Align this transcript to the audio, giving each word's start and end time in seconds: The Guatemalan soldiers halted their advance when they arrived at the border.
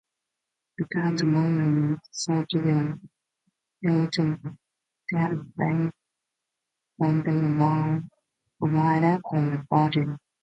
The 0.79 0.85
Guatemalan 0.85 1.99
soldiers 2.09 2.97
halted 3.85 4.57
their 5.11 5.33
advance 5.33 5.93
when 6.97 7.21
they 7.21 7.61
arrived 8.63 9.03
at 9.03 9.21
the 9.21 9.63
border. 9.69 10.17